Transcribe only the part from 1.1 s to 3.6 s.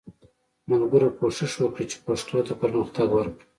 کوښښ وکړئ چې پښتو ته پرمختګ ورکړو